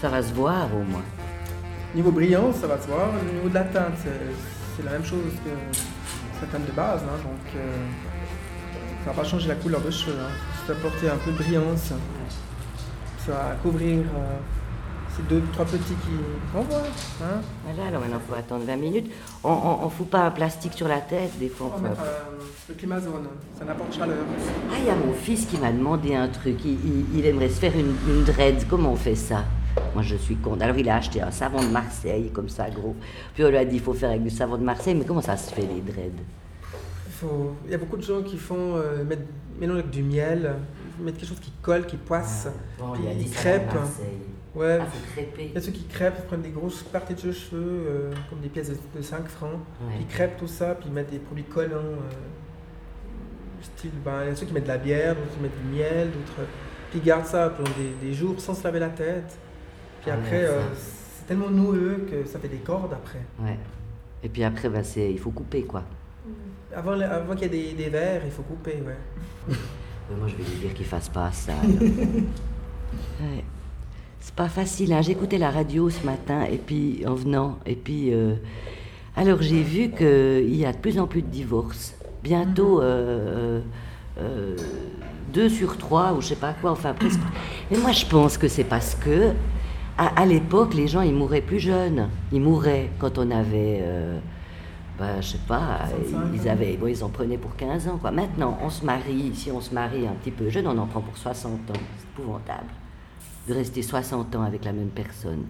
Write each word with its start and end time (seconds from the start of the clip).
Ça 0.00 0.08
va 0.08 0.22
se 0.22 0.32
voir 0.32 0.66
au 0.74 0.82
moins. 0.90 1.02
Niveau 1.94 2.10
brillance, 2.10 2.56
ça 2.56 2.66
va 2.66 2.80
se 2.80 2.86
voir. 2.86 3.08
Au 3.10 3.34
niveau 3.34 3.48
de 3.48 3.54
la 3.54 3.64
teinte, 3.64 3.94
c'est- 4.02 4.82
la 4.84 4.92
même 4.92 5.04
chose 5.04 5.18
que 5.44 5.50
sa 6.40 6.46
teinte 6.46 6.66
de 6.66 6.72
base. 6.72 7.00
hein, 7.02 7.18
donc, 7.22 7.54
euh, 7.54 7.76
ça 9.04 9.10
va 9.12 9.22
pas 9.22 9.28
changer 9.28 9.48
la 9.48 9.56
couleur 9.56 9.82
de 9.82 9.90
cheveux. 9.90 10.16
Hein. 10.18 10.30
C'est 10.66 10.72
apporter 10.72 11.10
un 11.10 11.16
peu 11.18 11.32
de 11.32 11.36
brillance. 11.36 11.92
Ça 13.26 13.32
va 13.32 13.56
couvrir 13.62 13.98
euh, 13.98 14.38
ces 15.14 15.22
deux, 15.24 15.42
trois 15.52 15.66
petits 15.66 15.92
qui. 15.92 16.16
On 16.56 16.62
voit. 16.62 16.78
Hein. 17.22 17.42
Voilà, 17.66 17.88
alors 17.88 18.00
maintenant, 18.00 18.20
il 18.26 18.32
faut 18.32 18.38
attendre 18.38 18.64
20 18.64 18.76
minutes. 18.76 19.10
On, 19.44 19.50
on, 19.52 19.84
on 19.84 19.90
fout 19.90 20.08
pas 20.08 20.20
un 20.20 20.30
plastique 20.30 20.72
sur 20.72 20.88
la 20.88 21.00
tête, 21.00 21.38
des 21.38 21.50
fois. 21.50 21.66
On 21.74 21.78
on 21.78 21.82
va 21.82 21.88
fait- 21.90 21.90
mettre 21.90 22.02
euh, 22.02 22.44
le 22.70 22.74
climazone. 22.76 23.26
Ça 23.58 23.66
n'apporte 23.66 23.94
chaleur. 23.94 24.16
Ah, 24.70 24.76
il 24.78 24.86
y 24.86 24.90
a 24.90 24.94
mon 24.94 25.12
fils 25.12 25.44
qui 25.44 25.58
m'a 25.58 25.72
demandé 25.72 26.14
un 26.14 26.28
truc. 26.28 26.56
Il, 26.64 26.70
il- 26.72 27.18
il 27.18 27.26
aimerait 27.26 27.50
se 27.50 27.60
faire 27.60 27.74
une, 27.76 27.94
une 28.08 28.24
dread. 28.24 28.66
Comment 28.66 28.92
on 28.92 28.96
fait 28.96 29.14
ça? 29.14 29.44
Moi, 29.94 30.02
je 30.02 30.16
suis 30.16 30.36
con. 30.36 30.58
Alors, 30.60 30.76
il 30.76 30.88
a 30.88 30.96
acheté 30.96 31.20
un 31.20 31.30
savon 31.30 31.62
de 31.62 31.68
Marseille, 31.68 32.30
comme 32.32 32.48
ça, 32.48 32.70
gros. 32.70 32.94
Puis, 33.34 33.44
on 33.44 33.48
lui 33.50 33.56
a 33.56 33.64
dit, 33.64 33.76
il 33.76 33.82
faut 33.82 33.94
faire 33.94 34.10
avec 34.10 34.22
du 34.22 34.30
savon 34.30 34.56
de 34.56 34.62
Marseille. 34.64 34.94
Mais 34.94 35.04
comment 35.04 35.20
ça 35.22 35.36
se 35.36 35.52
fait, 35.52 35.62
les 35.62 35.80
dreads? 35.80 36.12
Il, 37.06 37.12
faut... 37.12 37.54
Il 37.66 37.72
y 37.72 37.74
a 37.74 37.78
beaucoup 37.78 37.96
de 37.96 38.02
gens 38.02 38.22
qui 38.22 38.36
font 38.38 38.76
euh, 38.76 39.04
mettre, 39.04 39.22
mélanger 39.58 39.80
avec 39.80 39.90
du 39.90 40.02
miel, 40.02 40.54
mettre 41.00 41.18
quelque 41.18 41.28
chose 41.28 41.40
qui 41.40 41.52
colle, 41.62 41.86
qui 41.86 41.96
poisse. 41.96 42.48
Bon, 42.78 42.92
Puis 42.92 43.02
il 43.04 43.10
a 43.10 43.14
dit 43.14 43.22
il 43.22 43.28
savon 43.28 43.40
crêpe. 43.58 43.72
de 43.72 43.78
Marseille. 43.78 44.06
Ouais. 44.54 44.78
Ah. 44.80 45.20
Il 45.38 45.52
y 45.52 45.56
a 45.56 45.60
ceux 45.60 45.70
qui 45.70 45.84
crêpent, 45.84 46.16
ils 46.18 46.26
prennent 46.26 46.42
des 46.42 46.50
grosses 46.50 46.82
parties 46.82 47.14
de 47.14 47.32
cheveux, 47.32 47.86
euh, 47.88 48.10
comme 48.28 48.40
des 48.40 48.48
pièces 48.48 48.70
de, 48.70 49.02
5 49.02 49.28
francs, 49.28 49.52
Ouais. 49.52 49.94
puis 49.94 50.06
ils 50.08 50.12
crêpent 50.12 50.38
tout 50.38 50.48
ça, 50.48 50.74
puis 50.74 50.88
ils 50.88 50.92
mettent 50.92 51.10
des 51.10 51.20
produits 51.20 51.44
collants, 51.44 51.76
euh, 51.76 52.10
style, 53.62 53.92
ben, 54.04 54.22
il 54.24 54.28
y 54.28 54.32
a 54.32 54.36
ceux 54.36 54.46
qui 54.46 54.52
mettent 54.52 54.64
de 54.64 54.68
la 54.68 54.78
bière, 54.78 55.14
d'autres 55.14 55.34
qui 55.34 55.40
mettent 55.40 55.62
du 55.62 55.76
miel, 55.76 56.10
d'autres, 56.10 56.48
puis 56.90 56.98
ils 56.98 57.04
gardent 57.06 57.26
ça 57.26 57.50
pendant 57.50 57.70
des, 57.70 58.08
des 58.08 58.12
jours 58.12 58.40
sans 58.40 58.54
se 58.54 58.64
laver 58.64 58.80
la 58.80 58.88
tête. 58.88 59.38
Puis 60.00 60.10
Ah, 60.10 60.14
après, 60.14 60.46
ça. 60.46 60.52
euh, 60.52 60.62
c'est 60.74 61.26
tellement 61.26 61.50
noueux 61.50 62.06
que 62.10 62.24
ça 62.28 62.38
fait 62.38 62.48
des 62.48 62.58
cordes 62.58 62.92
après. 62.92 63.20
Ouais. 63.42 63.58
Et 64.22 64.28
puis 64.28 64.42
après, 64.44 64.68
ben, 64.68 64.82
c'est, 64.84 65.10
il 65.10 65.18
faut 65.18 65.30
couper, 65.30 65.62
quoi. 65.62 65.82
Avant, 66.74 66.94
le- 66.94 67.04
avant 67.04 67.34
qu'il 67.34 67.52
y 67.52 67.56
ait 67.56 67.72
des, 67.74 67.84
des 67.84 67.88
verres, 67.90 68.22
il 68.24 68.30
faut 68.30 68.42
couper, 68.42 68.82
ouais. 68.86 68.96
Mais 70.10 70.16
moi, 70.18 70.28
je 70.28 70.36
vais 70.36 70.42
lui 70.44 70.58
dire 70.60 70.74
qu'il 70.74 70.86
fasse 70.86 71.08
pas 71.08 71.30
ça. 71.32 71.52
Ouais. 73.20 73.44
C'est 74.18 74.34
pas 74.34 74.48
facile. 74.48 74.92
Hein. 74.92 75.00
J'écoutais 75.02 75.38
la 75.38 75.50
radio 75.50 75.88
ce 75.90 76.04
matin 76.04 76.42
et 76.50 76.56
puis 76.58 77.04
en 77.06 77.14
venant 77.14 77.58
et 77.64 77.76
puis 77.76 78.12
euh, 78.12 78.34
alors 79.16 79.40
j'ai 79.42 79.62
vu 79.62 79.90
qu'il 79.90 80.54
y 80.56 80.64
a 80.66 80.72
de 80.72 80.76
plus 80.78 80.98
en 80.98 81.06
plus 81.06 81.22
de 81.22 81.28
divorces. 81.28 81.94
Bientôt 82.22 82.82
euh, 82.82 83.60
euh, 84.18 84.56
deux 85.32 85.48
sur 85.48 85.76
trois 85.78 86.12
ou 86.14 86.20
je 86.20 86.28
sais 86.28 86.36
pas 86.36 86.52
quoi. 86.60 86.72
Enfin 86.72 86.92
presque. 86.94 87.20
Mais 87.70 87.78
moi 87.78 87.92
je 87.92 88.04
pense 88.06 88.36
que 88.36 88.48
c'est 88.48 88.64
parce 88.64 88.94
que 88.96 89.32
à, 89.98 90.20
à 90.20 90.26
l'époque 90.26 90.74
les 90.74 90.88
gens 90.88 91.02
ils 91.02 91.14
mouraient 91.14 91.40
plus 91.40 91.60
jeunes. 91.60 92.08
Ils 92.32 92.40
mouraient 92.40 92.90
quand 92.98 93.18
on 93.18 93.30
avait 93.30 93.80
euh, 93.82 94.18
bah, 94.98 95.20
je 95.20 95.28
sais 95.28 95.38
pas, 95.48 95.78
65 96.10 96.18
ils 96.34 96.48
avaient, 96.48 96.76
bon, 96.76 96.86
ils 96.88 97.02
en 97.02 97.08
prenaient 97.08 97.38
pour 97.38 97.56
15 97.56 97.88
ans. 97.88 97.96
Quoi. 97.98 98.10
Maintenant, 98.10 98.58
on 98.62 98.68
se 98.68 98.84
marie, 98.84 99.30
si 99.34 99.50
on 99.50 99.60
se 99.60 99.72
marie 99.72 100.06
un 100.06 100.12
petit 100.12 100.30
peu 100.30 100.50
jeune, 100.50 100.66
on 100.66 100.76
en 100.76 100.86
prend 100.86 101.00
pour 101.00 101.16
60 101.16 101.52
ans. 101.70 101.72
C'est 101.96 102.20
épouvantable 102.20 102.68
de 103.48 103.54
rester 103.54 103.82
60 103.82 104.36
ans 104.36 104.42
avec 104.42 104.64
la 104.66 104.72
même 104.72 104.90
personne. 104.90 105.44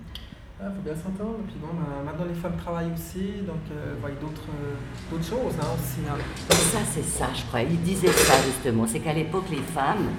Il 0.62 0.66
faut 0.66 0.82
bien 0.84 0.94
s'entendre. 0.94 1.38
Puis 1.46 1.56
bon, 1.60 1.68
ben, 1.72 2.04
maintenant 2.04 2.26
les 2.28 2.34
femmes 2.34 2.56
travaillent 2.56 2.92
aussi, 2.94 3.42
donc 3.46 3.56
euh, 3.72 3.94
voient 4.00 4.10
d'autres 4.10 4.48
euh, 4.62 4.74
d'autres 5.10 5.24
choses 5.24 5.54
hein, 5.60 5.66
aussi. 5.74 6.00
hein. 6.08 6.16
Ça, 6.50 6.78
c'est 6.88 7.02
ça, 7.02 7.26
je 7.34 7.42
crois. 7.46 7.62
Il 7.62 7.80
disait 7.82 8.06
ça 8.12 8.34
justement. 8.44 8.86
C'est 8.86 9.00
qu'à 9.00 9.14
l'époque, 9.14 9.46
les 9.50 9.56
femmes 9.56 10.10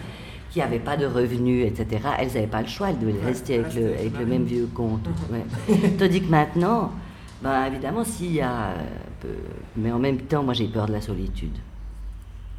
qui 0.52 0.60
n'avaient 0.60 0.80
pas 0.80 0.98
de 0.98 1.06
revenus, 1.08 1.66
etc., 1.66 2.02
elles 2.20 2.28
n'avaient 2.28 2.46
pas 2.48 2.62
le 2.62 2.68
choix. 2.68 2.90
Elles 2.90 3.00
devaient 3.00 3.14
Ouais, 3.14 3.26
rester 3.26 3.58
avec, 3.60 3.74
le, 3.74 3.94
avec 3.94 4.20
même 4.28 4.44
vieux 4.44 4.68
compte. 4.74 5.08
Ouais. 5.32 5.46
Tandis 5.98 6.22
que 6.22 6.30
maintenant, 6.30 6.92
ben, 7.42 7.66
évidemment, 7.66 8.04
s'il 8.04 8.34
y 8.34 8.42
a. 8.42 8.66
euh, 8.72 8.76
peu- 9.22 9.28
mais 9.78 9.92
en 9.92 9.98
même 10.00 10.18
temps, 10.20 10.44
moi, 10.44 10.54
j'ai 10.54 10.68
peur 10.68 10.86
de 10.88 10.92
la 10.92 11.02
solitude. 11.02 11.58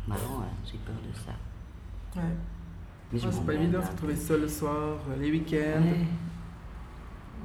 Marrant, 0.08 0.40
hein, 0.40 0.46
j'ai 0.64 0.78
peur 0.78 0.94
de 1.06 1.14
ça. 1.16 2.20
Ouais. 2.20 2.26
Mais 3.12 3.18
je 3.18 3.26
Ouais, 3.26 3.32
c'est 3.32 3.44
pas 3.46 3.54
évident 3.54 3.78
de 3.78 3.84
se 3.84 3.90
retrouver 3.90 4.16
seul 4.16 4.40
le 4.40 4.48
soir, 4.48 4.74
euh, 5.10 5.20
les 5.20 5.30
week-ends. 5.30 5.82
Ouais. 5.82 6.06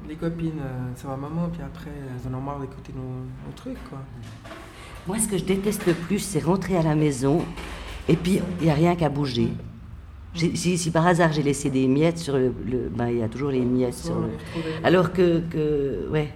Les 0.08 0.14
copines, 0.16 0.52
euh, 0.60 0.88
c'est 0.96 1.06
ma 1.08 1.16
maman, 1.16 1.48
puis 1.52 1.60
après, 1.62 1.90
elles 1.90 2.32
en 2.32 2.38
ont 2.38 2.40
marre 2.40 2.60
d'écouter 2.60 2.92
nos, 2.96 3.02
nos 3.02 3.52
trucs, 3.54 3.82
quoi. 3.90 3.98
Moi, 5.06 5.18
ce 5.18 5.28
que 5.28 5.36
je 5.36 5.44
déteste 5.44 5.86
le 5.86 5.92
plus, 5.94 6.18
c'est 6.20 6.40
rentrer 6.42 6.76
à 6.78 6.82
la 6.82 6.94
maison 6.94 7.44
et 8.08 8.16
puis 8.16 8.40
il 8.60 8.64
n'y 8.64 8.70
a 8.70 8.74
rien 8.74 8.94
qu'à 8.96 9.08
bouger. 9.08 9.52
Si, 10.34 10.78
si 10.78 10.90
par 10.90 11.06
hasard 11.06 11.32
j'ai 11.32 11.42
laissé 11.42 11.70
des 11.70 11.86
miettes 11.88 12.18
sur 12.18 12.36
le. 12.36 12.52
le- 12.66 12.88
ben, 12.94 13.08
il 13.08 13.18
y 13.18 13.22
a 13.22 13.28
toujours 13.28 13.50
les 13.50 13.60
miettes 13.60 13.94
sur 13.94 14.16
on 14.16 14.20
le. 14.20 14.28
Alors 14.84 15.12
que, 15.12 15.40
que 15.40 16.08
ouais, 16.10 16.28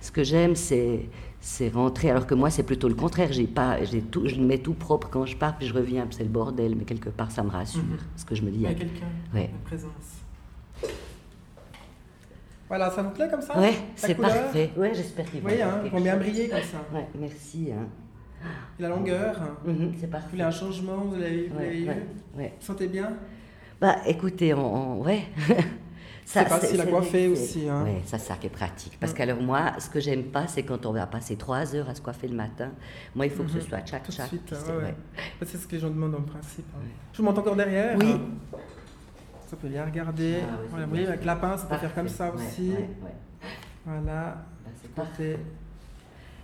ce 0.00 0.10
que 0.10 0.24
j'aime, 0.24 0.56
c'est 0.56 1.08
c'est 1.40 1.68
rentrer. 1.68 2.10
Alors 2.10 2.26
que 2.26 2.34
moi, 2.34 2.48
c'est 2.50 2.62
plutôt 2.62 2.88
le 2.88 2.94
contraire. 2.94 3.30
J'ai 3.32 3.46
pas, 3.46 3.84
j'ai 3.84 4.00
tout, 4.00 4.26
je 4.26 4.36
mets 4.36 4.58
tout 4.58 4.72
propre 4.72 5.08
quand 5.10 5.26
je 5.26 5.36
pars, 5.36 5.56
puis 5.58 5.66
je 5.66 5.74
reviens, 5.74 6.06
c'est 6.10 6.22
le 6.24 6.30
bordel. 6.30 6.74
Mais 6.74 6.84
quelque 6.84 7.10
part, 7.10 7.30
ça 7.30 7.42
me 7.42 7.50
rassure. 7.50 7.82
Mhm. 7.82 7.98
Parce 8.14 8.24
que 8.24 8.34
je 8.34 8.42
me 8.42 8.50
dis, 8.50 8.56
Il 8.56 8.62
y 8.62 8.66
a 8.66 8.72
quelqu'un, 8.74 9.04
Ouais. 9.34 9.50
une 9.52 9.58
présence. 9.58 9.90
Voilà, 12.66 12.90
ça 12.90 13.02
vous 13.02 13.10
plaît 13.10 13.28
comme 13.30 13.42
ça 13.42 13.58
ouais, 13.60 13.72
La 13.72 13.76
c'est 13.94 14.14
parfait. 14.14 14.70
Ouais, 14.76 14.92
j'espère 14.94 15.30
qu'il 15.30 15.42
va. 15.42 15.50
Oui, 15.50 15.60
hein, 15.62 15.80
vont 15.92 16.00
bien 16.00 16.16
briller 16.16 16.48
comme 16.48 16.62
ça. 16.62 16.78
Ouais, 16.92 17.06
merci. 17.20 17.68
Hein. 17.70 17.86
Et 18.78 18.82
la 18.82 18.88
longueur. 18.88 19.38
Mhm, 19.66 19.92
c'est 20.00 20.06
Vous 20.06 20.12
parfait. 20.12 20.28
voulez 20.30 20.42
un 20.42 20.50
changement 20.50 20.96
Vous 20.96 21.14
l'avez 21.20 21.48
vous 21.48 21.58
Ouais, 21.58 21.84
ouais, 21.86 22.06
ouais. 22.36 22.52
Vous 22.58 22.66
sentez 22.66 22.88
bien? 22.88 23.10
Bah, 23.80 23.96
écoutez, 24.06 24.54
on, 24.54 24.98
on- 25.00 25.02
ouais. 25.04 25.24
C'est 26.26 26.46
facile 26.46 26.80
à 26.80 26.86
coiffer 26.86 27.28
aussi, 27.28 27.68
hein. 27.68 27.84
Ouais, 27.84 28.00
ça, 28.06 28.16
ça 28.18 28.36
qui 28.36 28.46
est 28.46 28.50
pratique. 28.50 28.96
Parce 28.98 29.12
Mm. 29.12 29.16
qu'alors 29.16 29.42
moi, 29.42 29.72
ce 29.78 29.90
que 29.90 30.00
j'aime 30.00 30.24
pas, 30.24 30.46
c'est 30.46 30.62
quand 30.62 30.86
on 30.86 30.92
va 30.92 31.06
passer 31.06 31.36
trois 31.36 31.74
heures 31.76 31.88
à 31.90 31.94
se 31.94 32.00
coiffer 32.00 32.28
le 32.28 32.34
matin. 32.34 32.70
Moi, 33.14 33.26
il 33.26 33.32
faut 33.32 33.42
que 33.42 33.50
ce 33.50 33.56
Mhm. 33.56 33.62
soit 33.62 33.80
tchac 33.82 34.02
Tout 34.04 34.10
de 34.10 34.16
tchac. 34.16 34.28
suite, 34.28 34.42
puis 34.46 34.56
c'est- 34.58 34.70
ouais, 34.70 34.76
ouais. 34.78 34.84
ouais. 34.84 34.94
Bah, 35.38 35.46
C'est 35.46 35.58
ce 35.58 35.66
que 35.66 35.72
les 35.74 35.80
gens 35.80 35.90
demandent 35.90 36.14
en 36.14 36.22
principe. 36.22 36.64
hein. 36.74 36.80
Je 37.12 37.18
vous 37.18 37.24
montre 37.24 37.40
encore 37.40 37.56
derrière. 37.56 37.94
Oui. 37.98 38.12
hein. 38.12 38.58
Ça 39.46 39.56
peut 39.56 39.68
bien 39.68 39.84
regarder. 39.84 40.36
Ah, 40.42 40.56
oui, 40.62 40.82
voilà, 40.88 41.08
avec 41.10 41.24
la 41.26 41.36
pince, 41.36 41.60
on 41.66 41.68
peut 41.74 41.78
faire 41.78 41.94
comme 41.94 42.08
ça. 42.08 42.30
Ouais, 42.30 42.36
aussi. 42.42 42.70
ouais, 42.70 42.76
ouais. 42.78 43.50
Voilà. 43.84 44.02
Bah, 44.64 44.70
c'est 44.80 44.94
parfait. 44.94 45.38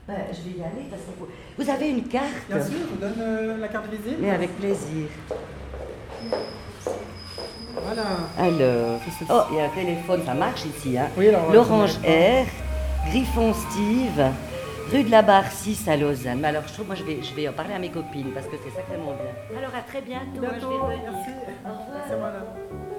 Bah, 0.06 0.14
je 0.30 0.42
vais 0.50 0.58
y 0.58 0.62
aller 0.62 0.86
parce 0.90 1.02
que 1.02 1.18
vous, 1.18 1.26
vous 1.58 1.70
avez 1.70 1.88
une 1.88 2.02
carte 2.06 2.26
Bien 2.48 2.62
sûr, 2.62 2.74
je 2.78 2.84
vous 2.94 3.00
donne 3.00 3.14
euh, 3.18 3.56
la 3.56 3.68
carte 3.68 3.90
de 3.90 3.96
visite. 3.96 4.18
Mais 4.20 4.30
avec 4.30 4.54
plaisir. 4.58 5.06
Voilà. 7.84 8.02
Alors, 8.38 9.00
oh, 9.30 9.42
il 9.50 9.56
y 9.56 9.60
a 9.60 9.64
un 9.64 9.68
téléphone, 9.68 10.22
ça 10.24 10.34
marche 10.34 10.64
ici. 10.64 10.96
Hein. 10.98 11.08
Oui, 11.16 11.28
alors, 11.28 11.50
L'Orange 11.52 11.98
vais- 11.98 12.42
R, 12.42 12.46
Griffon 13.10 13.52
Steve, 13.54 14.22
rue 14.92 15.04
de 15.04 15.10
la 15.10 15.22
Barre 15.22 15.50
6 15.50 15.88
à 15.88 15.96
Lausanne. 15.96 16.38
Mais 16.40 16.48
alors, 16.48 16.62
je 16.66 16.72
trouve, 16.74 16.86
moi, 16.86 16.94
je 16.96 17.04
vais, 17.04 17.18
je 17.22 17.34
vais 17.34 17.48
en 17.48 17.52
parler 17.52 17.74
à 17.74 17.78
mes 17.78 17.90
copines 17.90 18.30
parce 18.32 18.46
que 18.46 18.56
c'est 18.62 18.74
sacrément 18.74 19.12
bien. 19.12 19.58
Alors, 19.58 19.74
à 19.74 19.82
très 19.82 20.00
bientôt. 20.02 20.44
hein, 20.44 20.54
je 20.60 20.66
vais 20.66 20.74
revenir. 20.74 21.12
merci. 21.12 21.30
Au 21.64 21.68
revoir. 21.70 22.04
C'est 22.08 22.89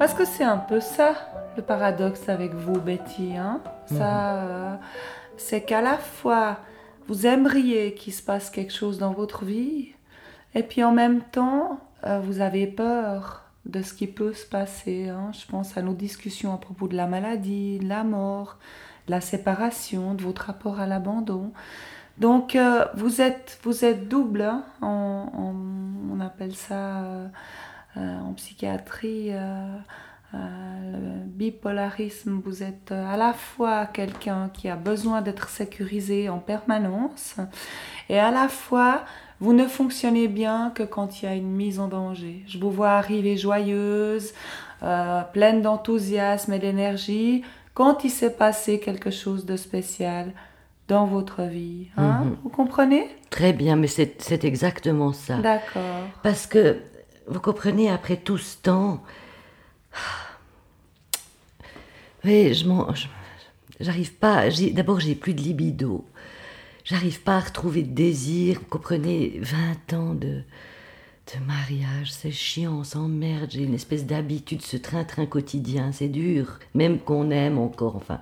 Parce 0.00 0.14
que 0.14 0.24
c'est 0.24 0.44
un 0.44 0.56
peu 0.56 0.80
ça, 0.80 1.14
le 1.58 1.62
paradoxe 1.62 2.28
avec 2.30 2.54
vous, 2.54 2.80
Betty. 2.80 3.36
Hein 3.36 3.60
ça, 3.84 4.34
euh, 4.44 4.74
c'est 5.36 5.60
qu'à 5.62 5.82
la 5.82 5.98
fois, 5.98 6.56
vous 7.06 7.26
aimeriez 7.26 7.92
qu'il 7.94 8.14
se 8.14 8.22
passe 8.22 8.48
quelque 8.48 8.72
chose 8.72 8.98
dans 8.98 9.12
votre 9.12 9.44
vie, 9.44 9.88
et 10.54 10.62
puis 10.62 10.82
en 10.84 10.92
même 10.92 11.20
temps, 11.20 11.80
euh, 12.06 12.18
vous 12.20 12.40
avez 12.40 12.66
peur 12.66 13.42
de 13.66 13.82
ce 13.82 13.92
qui 13.92 14.06
peut 14.06 14.32
se 14.32 14.46
passer. 14.46 15.10
hein. 15.10 15.32
Je 15.32 15.44
pense 15.46 15.76
à 15.76 15.82
nos 15.82 15.92
discussions 15.92 16.54
à 16.54 16.56
propos 16.56 16.88
de 16.88 16.96
la 16.96 17.06
maladie, 17.06 17.78
de 17.78 17.86
la 17.88 18.02
mort, 18.02 18.56
de 19.06 19.10
la 19.10 19.20
séparation, 19.20 20.14
de 20.14 20.22
votre 20.22 20.46
rapport 20.46 20.80
à 20.80 20.86
l'abandon. 20.86 21.52
Donc, 22.16 22.56
euh, 22.56 22.86
vous, 22.94 23.20
êtes, 23.20 23.58
vous 23.64 23.84
êtes 23.84 24.08
double, 24.08 24.42
hein, 24.42 24.64
en- 24.80 24.86
en- 25.36 26.16
on 26.16 26.20
appelle 26.20 26.54
ça 26.54 27.02
en 27.96 28.32
psychiatrie 28.34 29.28
euh, 29.32 29.76
euh, 30.34 30.36
le 30.92 31.24
bipolarisme. 31.26 32.40
Vous 32.44 32.62
êtes 32.62 32.92
euh, 32.92 33.12
à 33.12 33.16
la 33.16 33.32
fois 33.32 33.86
quelqu'un 33.86 34.50
qui 34.52 34.68
a 34.68 34.76
besoin 34.76 35.22
d'être 35.22 35.48
sécurisé 35.48 36.28
en 36.28 36.38
permanence 36.38 37.36
et 38.08 38.18
à 38.18 38.30
la 38.30 38.48
fois 38.48 39.02
vous 39.40 39.52
ne 39.54 39.66
fonctionnez 39.66 40.28
bien 40.28 40.70
que 40.74 40.82
quand 40.82 41.22
il 41.22 41.24
y 41.24 41.28
a 41.28 41.34
une 41.34 41.50
mise 41.50 41.80
en 41.80 41.88
danger. 41.88 42.42
Je 42.46 42.58
vous 42.58 42.70
vois 42.70 42.90
arriver 42.90 43.36
joyeuse, 43.38 44.32
euh, 44.82 45.22
pleine 45.32 45.62
d'enthousiasme 45.62 46.52
et 46.52 46.58
d'énergie 46.58 47.42
quand 47.74 48.04
il 48.04 48.10
s'est 48.10 48.36
passé 48.36 48.78
quelque 48.80 49.10
chose 49.10 49.46
de 49.46 49.56
spécial 49.56 50.32
dans 50.88 51.06
votre 51.06 51.42
vie. 51.42 51.88
hein. 51.96 52.24
Mhm. 52.24 52.36
Vous 52.42 52.50
comprenez? 52.50 53.08
Très 53.30 53.52
bien, 53.52 53.76
mais 53.76 53.86
c'est 53.86 54.20
c'est 54.20 54.44
exactement 54.44 55.12
ça. 55.12 55.36
D'accord. 55.38 56.02
Parce 56.22 56.46
que, 56.46 56.76
vous 57.26 57.40
comprenez, 57.40 57.90
après 57.90 58.16
tout 58.16 58.38
ce 58.38 58.56
temps, 58.56 59.02
Oui, 62.24 62.52
je 62.54 62.66
m'en. 62.68 62.88
J'arrive 63.80 64.14
pas. 64.14 64.44
D'abord, 64.72 65.00
j'ai 65.00 65.14
plus 65.14 65.32
de 65.34 65.40
libido. 65.40 66.04
J'arrive 66.84 67.22
pas 67.22 67.36
à 67.36 67.40
retrouver 67.40 67.82
de 67.82 67.94
désir. 67.94 68.58
Vous 68.60 68.66
comprenez 68.66 69.38
20 69.40 69.92
ans 69.94 70.14
de, 70.14 70.42
de 71.34 71.44
mariage, 71.46 72.12
c'est 72.12 72.30
chiant, 72.30 72.80
on 72.80 72.84
s'emmerde. 72.84 73.50
J'ai 73.50 73.62
une 73.62 73.74
espèce 73.74 74.04
d'habitude, 74.04 74.60
ce 74.62 74.76
train-train 74.76 75.26
quotidien, 75.26 75.92
c'est 75.92 76.08
dur. 76.08 76.58
Même 76.74 76.98
qu'on 76.98 77.30
aime 77.30 77.58
encore, 77.58 77.96
enfin. 77.96 78.20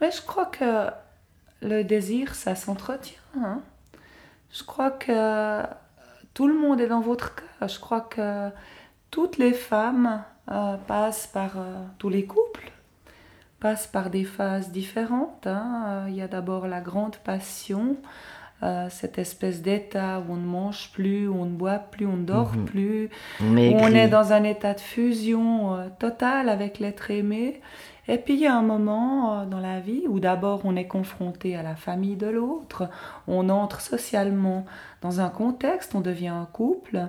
Mais 0.00 0.10
je 0.12 0.22
crois 0.22 0.46
que 0.46 0.88
le 1.62 1.82
désir, 1.82 2.34
ça 2.34 2.54
s'entretient. 2.54 3.18
hein. 3.42 3.60
Je 4.52 4.62
crois 4.62 4.90
que 4.92 5.62
tout 6.36 6.46
le 6.48 6.54
monde 6.54 6.80
est 6.80 6.86
dans 6.88 7.00
votre 7.00 7.34
cas. 7.34 7.66
Je 7.66 7.78
crois 7.80 8.02
que 8.02 8.50
toutes 9.10 9.38
les 9.38 9.52
femmes 9.54 10.22
euh, 10.50 10.76
passent 10.86 11.26
par 11.26 11.52
euh, 11.58 11.82
tous 11.98 12.08
les 12.10 12.24
couples 12.26 12.70
passent 13.58 13.86
par 13.86 14.10
des 14.10 14.24
phases 14.24 14.70
différentes. 14.70 15.46
hein. 15.46 15.84
Euh, 15.86 16.04
Il 16.10 16.14
y 16.14 16.20
a 16.20 16.28
d'abord 16.28 16.66
la 16.66 16.80
grande 16.82 17.16
passion, 17.16 17.96
euh, 18.62 18.86
cette 18.90 19.18
espèce 19.18 19.62
d'état 19.62 20.20
où 20.20 20.32
on 20.34 20.36
ne 20.36 20.46
mange 20.46 20.90
plus, 20.92 21.26
où 21.26 21.34
on 21.34 21.46
ne 21.46 21.56
boit 21.56 21.78
plus, 21.78 22.06
on 22.06 22.18
ne 22.18 22.24
dort 22.24 22.52
Mhm. 22.54 22.64
plus, 22.66 23.08
où 23.40 23.78
on 23.80 23.88
est 23.88 24.08
dans 24.08 24.32
un 24.34 24.44
état 24.44 24.74
de 24.74 24.80
fusion 24.80 25.90
totale 25.98 26.50
avec 26.50 26.78
l'être 26.80 27.10
aimé. 27.10 27.62
Et 28.08 28.18
puis 28.18 28.34
il 28.34 28.40
y 28.40 28.46
a 28.46 28.54
un 28.56 28.62
moment 28.62 29.40
euh, 29.40 29.46
dans 29.46 29.58
la 29.60 29.80
vie 29.80 30.04
où 30.08 30.20
d'abord 30.20 30.60
on 30.64 30.76
est 30.76 30.86
confronté 30.86 31.56
à 31.56 31.62
la 31.62 31.74
famille 31.74 32.16
de 32.16 32.28
l'autre, 32.28 32.88
on 33.26 33.48
entre 33.48 33.80
socialement 33.80 34.64
dans 35.02 35.20
un 35.20 35.28
contexte, 35.28 35.94
on 35.94 36.00
devient 36.00 36.28
un 36.28 36.46
couple, 36.52 37.08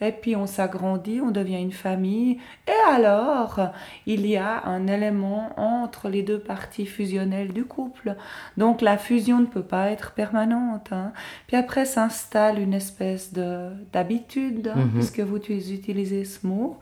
et 0.00 0.12
puis 0.12 0.36
on 0.36 0.46
s'agrandit, 0.46 1.20
on 1.20 1.30
devient 1.30 1.60
une 1.60 1.72
famille, 1.72 2.38
et 2.68 2.90
alors 2.94 3.60
il 4.06 4.26
y 4.26 4.36
a 4.36 4.62
un 4.66 4.86
élément 4.86 5.50
entre 5.56 6.08
les 6.08 6.22
deux 6.22 6.38
parties 6.38 6.86
fusionnelles 6.86 7.52
du 7.52 7.64
couple. 7.64 8.14
Donc 8.56 8.82
la 8.82 8.98
fusion 8.98 9.40
ne 9.40 9.46
peut 9.46 9.62
pas 9.62 9.90
être 9.90 10.12
permanente. 10.12 10.92
hein. 10.92 11.12
Puis 11.46 11.56
après 11.56 11.86
s'installe 11.86 12.58
une 12.60 12.74
espèce 12.74 13.32
de 13.32 13.70
d'habitude, 13.92 14.70
hein, 14.74 14.80
Mhm. 14.84 14.90
puisque 14.92 15.20
vous 15.20 15.36
utilisez 15.38 16.24
ce 16.24 16.46
mot. 16.46 16.78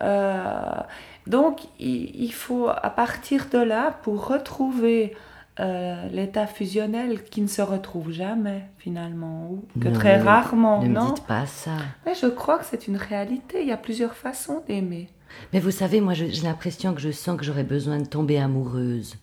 Euh, 0.00 0.52
donc, 1.26 1.60
il, 1.78 2.14
il 2.24 2.32
faut, 2.32 2.68
à 2.68 2.90
partir 2.90 3.46
de 3.50 3.58
là, 3.58 3.92
pour 4.02 4.26
retrouver 4.26 5.16
euh, 5.60 6.08
l'état 6.10 6.46
fusionnel 6.46 7.22
qui 7.24 7.40
ne 7.40 7.46
se 7.46 7.62
retrouve 7.62 8.10
jamais, 8.10 8.62
finalement, 8.78 9.48
ou 9.50 9.64
que 9.80 9.88
Non, 9.88 9.94
très 9.94 10.18
rarement, 10.20 10.82
Ne 10.82 10.88
me 10.88 10.94
non? 10.94 11.12
dites 11.12 11.24
pas 11.26 11.46
ça. 11.46 11.70
Mais 12.04 12.14
je 12.14 12.26
crois 12.26 12.58
que 12.58 12.64
c'est 12.64 12.88
une 12.88 12.96
réalité. 12.96 13.62
Il 13.62 13.68
y 13.68 13.72
a 13.72 13.76
plusieurs 13.76 14.14
façons 14.14 14.62
d'aimer. 14.66 15.08
Mais 15.52 15.60
vous 15.60 15.70
savez, 15.70 16.00
moi, 16.00 16.12
j'ai 16.14 16.28
l'impression 16.42 16.92
que 16.94 17.00
je 17.00 17.10
sens 17.10 17.36
que 17.38 17.44
j'aurais 17.44 17.64
besoin 17.64 17.98
de 17.98 18.06
tomber 18.06 18.38
amoureuse. 18.38 19.16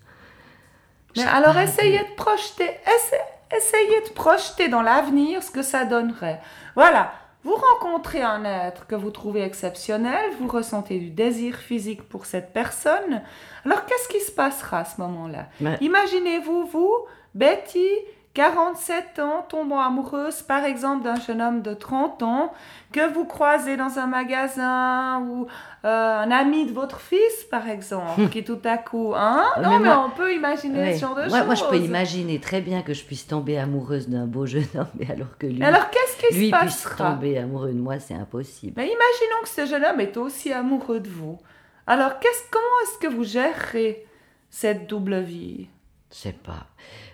Mais 1.17 1.23
alors, 1.23 1.53
pas, 1.53 1.63
essayez 1.65 1.99
de 1.99 2.15
projeter, 2.15 2.63
essa- 2.85 3.57
essayez 3.57 4.01
de 4.07 4.13
projeter 4.13 4.69
dans 4.69 4.81
l'avenir 4.81 5.43
ce 5.43 5.51
que 5.51 5.61
ça 5.61 5.83
donnerait. 5.85 6.39
Voilà. 6.75 7.11
Vous 7.43 7.55
rencontrez 7.55 8.21
un 8.21 8.45
être 8.45 8.85
que 8.85 8.95
vous 8.95 9.09
trouvez 9.09 9.41
exceptionnel, 9.41 10.31
vous 10.39 10.47
ressentez 10.47 10.99
du 10.99 11.09
désir 11.09 11.55
physique 11.55 12.07
pour 12.07 12.25
cette 12.25 12.53
personne. 12.53 13.23
Alors 13.65 13.85
qu'est-ce 13.85 14.07
qui 14.09 14.19
se 14.19 14.31
passera 14.31 14.79
à 14.79 14.85
ce 14.85 15.01
moment-là? 15.01 15.47
Imaginez-vous, 15.81 16.65
vous, 16.65 16.93
Betty, 17.33 17.89
47 18.33 19.19
ans, 19.19 19.45
tombant 19.49 19.79
amoureuse 19.81 20.41
par 20.41 20.63
exemple 20.63 21.03
d'un 21.03 21.15
jeune 21.15 21.41
homme 21.41 21.61
de 21.61 21.73
30 21.73 22.23
ans 22.23 22.53
que 22.93 23.11
vous 23.13 23.25
croisez 23.25 23.75
dans 23.75 23.99
un 23.99 24.07
magasin 24.07 25.19
ou 25.27 25.47
euh, 25.83 26.19
un 26.19 26.31
ami 26.31 26.65
de 26.65 26.71
votre 26.71 27.01
fils 27.01 27.43
par 27.49 27.67
exemple 27.67 28.29
qui 28.29 28.43
tout 28.45 28.59
à 28.63 28.77
coup... 28.77 29.13
Hein? 29.15 29.43
Non 29.61 29.71
mais 29.71 29.79
mais 29.79 29.85
moi- 29.89 30.05
on 30.07 30.15
peut 30.15 30.33
imaginer 30.33 30.79
Ouais. 30.79 30.93
ce 30.95 31.01
genre 31.01 31.15
de 31.15 31.23
choses. 31.23 31.45
moi, 31.45 31.55
je 31.55 31.63
peux 31.65 31.77
imaginer 31.77 32.39
très 32.39 32.61
bien 32.61 32.81
que 32.83 32.93
je 32.93 33.03
puisse 33.03 33.27
tomber 33.27 33.57
amoureuse 33.57 34.07
d'un 34.07 34.25
beau 34.27 34.45
jeune 34.45 34.63
homme, 34.75 34.87
mais 34.97 35.11
alors 35.11 35.37
que 35.37 35.47
lui, 35.47 35.59
Mais 35.59 35.65
alors 35.65 35.89
qu'est-ce 35.89 36.27
qui 36.27 36.33
lui 36.35 36.49
se 36.51 36.55
puisse 36.57 36.87
tomber 36.97 37.37
amoureux 37.37 37.73
de 37.73 37.79
moi, 37.79 37.99
c'est 37.99 38.13
impossible. 38.15 38.73
Mais 38.77 38.85
imaginons 38.85 39.41
que 39.43 39.49
ce 39.49 39.65
jeune 39.65 39.83
homme 39.83 39.99
est 39.99 40.15
aussi 40.15 40.53
amoureux 40.53 40.99
de 41.01 41.09
vous. 41.09 41.37
Alors 41.85 42.19
qu'est-ce, 42.19 42.43
comment 42.49 42.63
est-ce 42.83 42.97
que 43.07 43.13
vous 43.13 43.23
gérerez 43.25 44.05
cette 44.49 44.87
double 44.87 45.19
vie? 45.19 45.67
Je 46.11 46.17
sais 46.17 46.33
pas. 46.43 46.65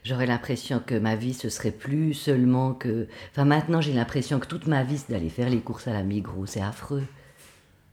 J'aurais 0.07 0.25
l'impression 0.25 0.79
que 0.79 0.95
ma 0.95 1.17
vie, 1.17 1.33
ce 1.33 1.49
serait 1.49 1.71
plus 1.71 2.13
seulement 2.13 2.73
que. 2.73 3.09
Enfin, 3.31 3.43
maintenant, 3.43 3.81
j'ai 3.81 3.91
l'impression 3.91 4.39
que 4.39 4.47
toute 4.47 4.65
ma 4.65 4.81
vie, 4.81 4.97
c'est 4.97 5.11
d'aller 5.11 5.27
faire 5.27 5.49
les 5.49 5.59
courses 5.59 5.85
à 5.85 5.91
la 5.91 6.01
Migros. 6.01 6.45
C'est 6.45 6.61
affreux. 6.61 7.03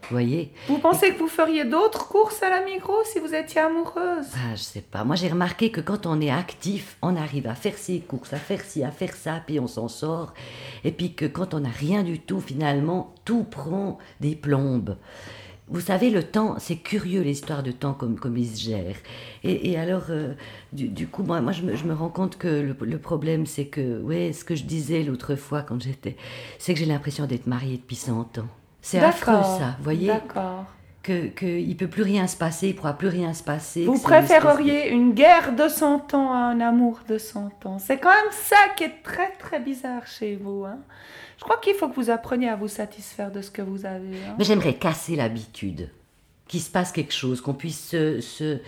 Vous 0.03 0.11
voyez? 0.11 0.53
Vous 0.69 0.79
pensez 0.79 1.13
que 1.13 1.19
vous 1.19 1.27
feriez 1.27 1.65
d'autres 1.65 2.07
courses 2.07 2.41
à 2.45 2.51
la 2.51 2.65
Migros 2.65 3.03
si 3.03 3.19
vous 3.19 3.35
étiez 3.35 3.63
amoureuse? 3.63 4.27
Ah, 4.37 4.55
je 4.55 4.63
sais 4.63 4.81
pas. 4.81 5.03
Moi, 5.03 5.17
j'ai 5.17 5.27
remarqué 5.27 5.73
que 5.73 5.81
quand 5.81 6.07
on 6.07 6.21
est 6.21 6.31
actif, 6.31 6.99
on 7.03 7.17
arrive 7.17 7.49
à 7.49 7.57
faire 7.57 7.77
ses 7.77 7.99
courses, 7.99 8.33
à 8.33 8.37
faire 8.37 8.61
ci, 8.61 8.85
à 8.85 8.93
faire 8.93 9.17
ça, 9.17 9.43
puis 9.45 9.59
on 9.59 9.67
s'en 9.67 9.89
sort. 9.89 10.35
Et 10.85 10.93
puis 10.93 11.15
que 11.15 11.25
quand 11.25 11.53
on 11.53 11.61
n'a 11.61 11.71
rien 11.71 12.05
du 12.05 12.21
tout, 12.21 12.39
finalement, 12.39 13.13
tout 13.25 13.43
prend 13.43 13.99
des 14.21 14.37
plombes. 14.37 14.97
Vous 15.69 15.81
savez, 15.81 16.11
le 16.11 16.23
temps, 16.23 16.57
c'est 16.59 16.77
curieux 16.77 17.23
l'histoire 17.23 17.63
de 17.63 17.73
temps 17.73 17.95
comme, 17.95 18.19
comme 18.19 18.37
il 18.37 18.47
se 18.47 18.61
gère. 18.63 18.97
Et, 19.45 19.71
et 19.71 19.79
alors, 19.79 20.05
euh, 20.11 20.35
du, 20.73 20.89
du 20.89 21.07
coup, 21.09 21.23
moi, 21.23 21.41
moi 21.41 21.53
je, 21.53 21.63
me, 21.63 21.75
je 21.75 21.85
me 21.85 21.95
rends 21.95 22.11
compte 22.11 22.37
que 22.37 22.49
le, 22.49 22.77
le 22.85 22.99
problème, 22.99 23.47
c'est 23.47 23.67
que, 23.67 24.01
ouais, 24.03 24.33
ce 24.35 24.45
que 24.45 24.55
je 24.55 24.65
disais 24.65 25.03
l'autre 25.03 25.37
fois 25.37 25.63
quand 25.63 25.81
j'étais, 25.81 26.17
c'est 26.59 26.75
que 26.75 26.81
j'ai 26.81 26.85
l'impression 26.87 27.27
d'être 27.27 27.47
mariée 27.47 27.79
depuis 27.79 27.97
100 27.97 28.39
ans. 28.39 28.49
C'est 28.83 28.99
affreux 29.01 29.43
ça, 29.43 29.75
vous 29.79 29.85
voyez? 29.85 30.09
D'accord. 30.09 30.67
Que, 31.05 31.29
que 31.29 31.47
il 31.47 31.77
peut 31.77 31.87
plus 31.87 32.03
rien 32.03 32.27
se 32.27 32.37
passer, 32.37 32.69
il 32.71 32.75
pourra 32.75 32.99
plus 32.99 33.07
rien 33.09 33.33
se 33.35 33.45
passer. 33.45 33.85
Vous 33.85 33.93
une 33.93 33.99
de- 33.99 34.03
préféreriez 34.03 34.89
une 34.91 35.13
guerre 35.13 35.55
de 35.55 35.69
100 35.69 36.15
ans 36.15 36.33
à 36.33 36.37
un 36.39 36.61
amour 36.61 37.01
de 37.09 37.19
100 37.19 37.65
ans? 37.67 37.79
C'est 37.79 37.99
quand 37.99 38.11
même 38.11 38.33
ça 38.33 38.57
qui 38.77 38.85
est 38.85 39.03
très 39.05 39.31
très 39.39 39.61
bizarre 39.61 40.07
chez 40.07 40.35
vous. 40.35 40.65
Hein. 40.65 40.79
Je 41.39 41.45
crois 41.45 41.59
qu'il 41.59 41.75
faut 41.75 41.89
que 41.89 41.95
vous 41.95 42.11
appreniez 42.11 42.49
à 42.49 42.57
vous 42.57 42.69
satisfaire 42.69 43.31
de 43.31 43.43
ce 43.43 43.51
que 43.51 43.63
vous 43.63 43.85
avez. 43.87 44.17
hein. 44.29 44.35
Mais 44.39 44.45
j'aimerais 44.45 44.75
casser 44.75 45.15
l'habitude, 45.15 45.91
qu'il 46.49 46.61
se 46.61 46.71
passe 46.71 46.91
quelque 46.91 47.13
chose, 47.15 47.41
qu'on 47.41 47.55
puisse 47.55 47.89
se... 47.91 48.21
se- 48.21 48.59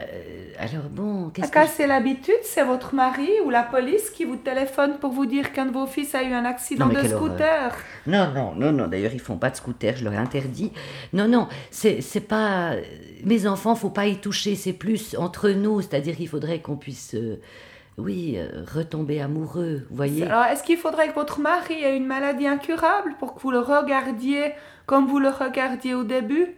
euh, 0.00 0.50
alors 0.58 0.90
bon, 0.90 1.30
qu'est-ce 1.30 1.48
que... 1.48 1.54
casser 1.54 1.86
l'habitude, 1.86 2.34
c'est 2.42 2.64
votre 2.64 2.94
mari 2.94 3.30
ou 3.44 3.50
la 3.50 3.62
police 3.62 4.10
qui 4.10 4.24
vous 4.24 4.36
téléphone 4.36 4.98
pour 4.98 5.10
vous 5.10 5.24
dire 5.24 5.52
qu'un 5.52 5.66
de 5.66 5.70
vos 5.72 5.86
fils 5.86 6.14
a 6.14 6.22
eu 6.22 6.34
un 6.34 6.44
accident 6.44 6.88
Non, 6.88 7.02
de 7.02 7.08
scooter? 7.08 7.74
Non, 8.06 8.30
non, 8.34 8.54
non, 8.54 8.72
non, 8.72 8.88
d'ailleurs 8.88 9.14
ils 9.14 9.20
font 9.20 9.38
pas 9.38 9.48
de 9.50 9.56
scooter, 9.56 9.96
je 9.96 10.04
leur 10.04 10.12
ai 10.12 10.18
interdit. 10.18 10.72
Non, 11.14 11.26
non, 11.28 11.48
c'est 11.70 12.02
c'est 12.02 12.20
pas... 12.20 12.72
Mes 13.24 13.46
enfants, 13.46 13.74
faut 13.74 13.90
pas 13.90 14.06
y 14.06 14.18
toucher, 14.18 14.54
c'est 14.54 14.74
plus 14.74 15.16
entre 15.16 15.48
nous, 15.50 15.80
c'est-à-dire 15.80 16.16
qu'il 16.16 16.28
faudrait 16.28 16.60
qu'on 16.60 16.76
puisse... 16.76 17.14
euh, 17.14 17.40
oui, 17.98 18.34
euh, 18.36 18.62
retomber 18.74 19.22
amoureux, 19.22 19.86
vous 19.88 19.96
voyez 19.96 20.24
Alors, 20.24 20.44
est-ce 20.44 20.62
qu'il 20.62 20.76
faudrait 20.76 21.08
que 21.08 21.14
votre 21.14 21.40
mari 21.40 21.82
ait 21.82 21.96
une 21.96 22.06
maladie 22.06 22.46
incurable 22.46 23.14
pour 23.18 23.34
que 23.34 23.40
vous 23.40 23.50
le 23.50 23.60
regardiez 23.60 24.52
comme 24.84 25.06
vous 25.06 25.18
le 25.18 25.30
regardiez 25.30 25.94
au 25.94 26.04
début? 26.04 26.54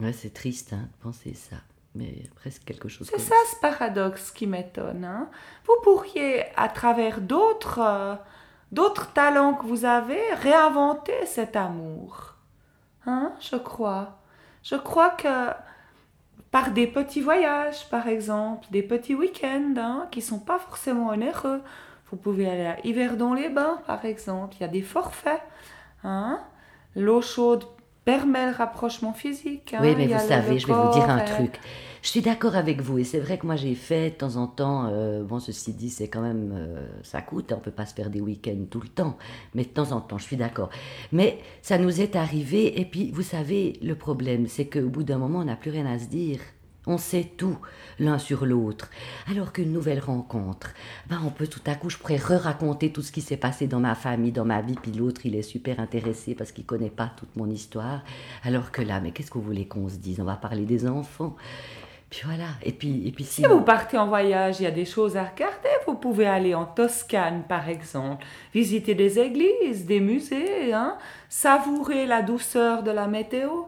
Ouais, 0.00 0.14
c'est 0.14 0.32
triste, 0.32 0.72
hein, 0.72 0.88
de 0.96 1.02
penser 1.02 1.34
ça, 1.34 1.56
mais 1.94 2.24
presque 2.36 2.64
quelque 2.64 2.88
chose 2.88 3.08
C'est 3.10 3.20
ça 3.20 3.34
ce 3.50 3.56
paradoxe 3.60 4.30
qui 4.30 4.46
m'étonne. 4.46 5.04
hein. 5.04 5.28
Vous 5.66 5.76
pourriez, 5.82 6.44
à 6.56 6.68
travers 6.68 7.20
d'autres 7.20 7.80
euh, 7.82 8.14
d'autres 8.72 9.12
talents 9.12 9.54
que 9.54 9.66
vous 9.66 9.84
avez, 9.84 10.20
réinventer 10.34 11.24
cet 11.26 11.56
amour. 11.56 12.34
Hein, 13.06 13.32
je 13.40 13.56
crois. 13.56 14.18
Je 14.62 14.76
crois 14.76 15.10
que 15.10 15.50
par 16.50 16.70
des 16.72 16.86
petits 16.86 17.20
voyages, 17.22 17.88
par 17.88 18.08
exemple, 18.08 18.66
des 18.70 18.82
petits 18.82 19.14
week-ends, 19.14 19.74
hein, 19.76 20.08
qui 20.10 20.20
sont 20.22 20.38
pas 20.40 20.58
forcément 20.58 21.08
onéreux. 21.08 21.62
Vous 22.10 22.16
pouvez 22.16 22.48
aller 22.48 22.66
à 22.66 22.78
Yverdon-les-Bains, 22.86 23.82
par 23.86 24.04
exemple. 24.04 24.56
Il 24.56 24.60
y 24.62 24.64
a 24.64 24.68
des 24.68 24.82
forfaits. 24.82 25.42
Hein. 26.04 26.40
L'eau 26.96 27.20
chaude 27.20 27.64
permet 28.08 28.46
le 28.46 28.56
rapprochement 28.56 29.12
physique. 29.12 29.74
hein. 29.74 29.80
Oui, 29.82 29.94
mais 29.94 30.06
vous 30.06 30.18
savez, 30.18 30.58
je 30.58 30.66
vais 30.66 30.72
vous 30.72 30.92
dire 30.92 31.10
un 31.10 31.18
et- 31.18 31.24
truc. 31.26 31.60
Je 32.00 32.08
suis 32.08 32.22
d'accord 32.22 32.56
avec 32.56 32.80
vous, 32.80 32.96
et 32.98 33.04
c'est 33.04 33.18
vrai 33.18 33.36
que 33.38 33.44
moi 33.44 33.56
j'ai 33.56 33.74
fait 33.74 34.10
de 34.10 34.14
temps 34.14 34.36
en 34.36 34.46
temps, 34.46 34.86
euh, 34.90 35.24
bon 35.24 35.40
ceci 35.40 35.74
dit, 35.74 35.90
c'est 35.90 36.08
quand 36.08 36.22
même, 36.22 36.54
euh, 36.56 36.86
ça 37.02 37.20
coûte, 37.20 37.52
on 37.52 37.58
peut 37.60 37.72
pas 37.72 37.84
se 37.86 37.92
faire 37.92 38.08
des 38.08 38.20
week-ends 38.22 38.64
tout 38.70 38.80
le 38.80 38.88
temps, 38.88 39.18
mais 39.54 39.64
de 39.64 39.68
temps 39.68 39.90
en 39.92 40.00
temps, 40.00 40.16
je 40.16 40.22
suis 40.24 40.36
d'accord. 40.36 40.70
Mais 41.12 41.38
ça 41.60 41.76
nous 41.76 42.00
est 42.00 42.16
arrivé, 42.16 42.80
et 42.80 42.84
puis 42.86 43.10
vous 43.10 43.22
savez, 43.22 43.78
le 43.82 43.94
problème, 43.94 44.46
c'est 44.46 44.66
qu'au 44.66 44.88
bout 44.88 45.02
d'un 45.02 45.18
moment, 45.18 45.40
on 45.40 45.44
n'a 45.44 45.56
plus 45.56 45.70
rien 45.72 45.86
à 45.86 45.98
se 45.98 46.06
dire. 46.06 46.38
On 46.88 46.96
sait 46.96 47.30
tout 47.36 47.58
l'un 47.98 48.16
sur 48.16 48.46
l'autre. 48.46 48.88
Alors 49.30 49.52
qu'une 49.52 49.72
nouvelle 49.72 50.00
rencontre, 50.00 50.72
ben 51.10 51.20
on 51.24 51.28
peut 51.28 51.46
tout 51.46 51.60
à 51.66 51.74
coup, 51.74 51.90
je 51.90 51.98
pourrais 51.98 52.16
re-raconter 52.16 52.90
tout 52.92 53.02
ce 53.02 53.12
qui 53.12 53.20
s'est 53.20 53.36
passé 53.36 53.66
dans 53.66 53.78
ma 53.78 53.94
famille, 53.94 54.32
dans 54.32 54.46
ma 54.46 54.62
vie, 54.62 54.74
puis 54.80 54.92
l'autre, 54.92 55.20
il 55.24 55.36
est 55.36 55.42
super 55.42 55.80
intéressé 55.80 56.34
parce 56.34 56.50
qu'il 56.50 56.64
connaît 56.64 56.88
pas 56.88 57.12
toute 57.14 57.36
mon 57.36 57.50
histoire. 57.50 58.02
Alors 58.42 58.72
que 58.72 58.80
là, 58.80 59.00
mais 59.00 59.10
qu'est-ce 59.10 59.30
que 59.30 59.36
vous 59.36 59.44
voulez 59.44 59.68
qu'on 59.68 59.90
se 59.90 59.96
dise? 59.96 60.18
On 60.18 60.24
va 60.24 60.36
parler 60.36 60.64
des 60.64 60.88
enfants. 60.88 61.36
Puis 62.08 62.22
voilà. 62.24 62.46
Et 62.62 62.72
puis, 62.72 63.06
et 63.06 63.12
puis 63.12 63.24
si. 63.24 63.44
Vous 63.44 63.60
partez 63.60 63.98
en 63.98 64.08
voyage, 64.08 64.60
il 64.60 64.62
y 64.62 64.66
a 64.66 64.70
des 64.70 64.86
choses 64.86 65.18
à 65.18 65.24
regarder. 65.24 65.68
Vous 65.86 65.94
pouvez 65.94 66.26
aller 66.26 66.54
en 66.54 66.64
Toscane, 66.64 67.42
par 67.46 67.68
exemple, 67.68 68.24
visiter 68.54 68.94
des 68.94 69.18
églises, 69.18 69.84
des 69.84 70.00
musées, 70.00 70.72
hein, 70.72 70.96
savourer 71.28 72.06
la 72.06 72.22
douceur 72.22 72.82
de 72.82 72.90
la 72.90 73.08
météo. 73.08 73.64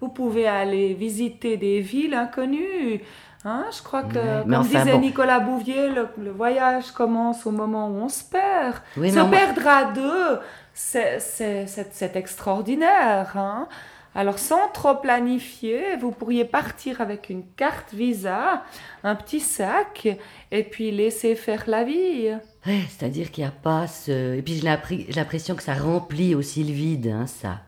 Vous 0.00 0.08
pouvez 0.08 0.46
aller 0.46 0.94
visiter 0.94 1.56
des 1.56 1.80
villes 1.80 2.14
inconnues. 2.14 3.00
Hein, 3.46 3.64
je 3.76 3.82
crois 3.82 4.02
que, 4.04 4.16
Ouais, 4.16 4.42
comme 4.42 4.54
enfin, 4.54 4.78
disait 4.80 4.92
bon. 4.92 5.00
Nicolas 5.00 5.38
Bouvier, 5.40 5.90
le, 5.90 6.08
le 6.18 6.30
voyage 6.30 6.90
commence 6.92 7.44
au 7.46 7.50
moment 7.50 7.88
où 7.88 7.96
on 7.96 8.08
se 8.08 8.24
perd. 8.24 8.76
Oui, 8.96 9.10
se 9.10 9.18
perdre 9.30 9.66
à 9.68 9.84
deux, 9.92 10.38
c'est 10.72 11.20
c'est- 11.20 11.66
c'est- 11.66 11.90
c'est 11.92 12.16
extraordinaire. 12.16 13.36
hein. 13.36 13.68
Alors, 14.16 14.38
sans 14.38 14.68
trop 14.72 14.94
planifier, 14.94 15.96
vous 16.00 16.12
pourriez 16.12 16.44
partir 16.44 17.00
avec 17.00 17.30
une 17.30 17.44
carte 17.56 17.92
Visa, 17.92 18.62
un 19.02 19.16
petit 19.16 19.40
sac, 19.40 20.06
et 20.52 20.62
puis 20.62 20.92
laisser 20.92 21.34
faire 21.34 21.64
la 21.66 21.82
vie. 21.84 22.30
Ouais, 22.64 22.80
c'est-à-dire 22.88 23.30
qu'il 23.32 23.42
n'y 23.42 23.48
a 23.48 23.52
pas 23.52 23.88
ce... 23.88 24.36
Et 24.36 24.42
puis 24.42 24.54
j'ai 24.54 25.12
l'impression 25.16 25.56
que 25.56 25.62
ça 25.64 25.74
remplit 25.74 26.34
aussi 26.36 26.62
le 26.62 26.72
vide, 26.72 27.08
hein, 27.08 27.26
ça. 27.26 27.58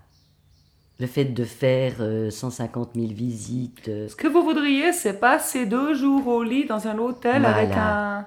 Le 0.99 1.07
fait 1.07 1.26
de 1.26 1.45
faire 1.45 1.97
euh, 2.00 2.31
150 2.31 2.91
000 2.95 3.09
visites, 3.09 3.88
euh, 3.88 4.09
Ce 4.09 4.17
que 4.17 4.26
vous 4.29 4.43
voudriez, 4.43 4.93
c'est 4.93 5.21
passer 5.21 5.67
deux 5.67 5.95
jours 5.95 6.26
au 6.26 6.43
lit 6.43 6.65
dans 6.65 6.88
un 6.88 6.97
hôtel 6.99 7.43
Voilà. 7.43 7.55
avec 7.57 7.71
un... 7.76 8.26